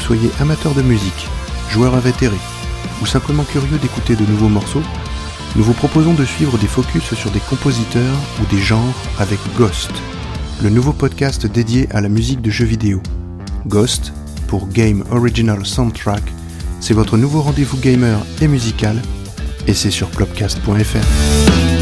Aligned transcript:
soyez 0.00 0.30
amateur 0.40 0.74
de 0.74 0.82
musique, 0.82 1.28
joueur 1.70 1.94
invétéré 1.94 2.36
ou 3.02 3.06
simplement 3.06 3.44
curieux 3.44 3.78
d'écouter 3.78 4.16
de 4.16 4.24
nouveaux 4.26 4.48
morceaux, 4.48 4.82
nous 5.56 5.62
vous 5.64 5.72
proposons 5.72 6.14
de 6.14 6.24
suivre 6.24 6.58
des 6.58 6.66
focus 6.66 7.14
sur 7.14 7.30
des 7.30 7.40
compositeurs 7.40 8.16
ou 8.40 8.54
des 8.54 8.60
genres 8.60 8.94
avec 9.18 9.38
Ghost, 9.56 9.90
le 10.62 10.70
nouveau 10.70 10.92
podcast 10.92 11.46
dédié 11.46 11.88
à 11.92 12.00
la 12.00 12.08
musique 12.08 12.40
de 12.40 12.50
jeux 12.50 12.66
vidéo. 12.66 13.02
Ghost, 13.66 14.12
pour 14.46 14.68
Game 14.68 15.04
Original 15.10 15.64
Soundtrack, 15.64 16.22
c'est 16.80 16.94
votre 16.94 17.16
nouveau 17.16 17.42
rendez-vous 17.42 17.78
gamer 17.78 18.18
et 18.40 18.48
musical, 18.48 19.00
et 19.66 19.74
c'est 19.74 19.90
sur 19.90 20.08
plopcast.fr. 20.08 21.79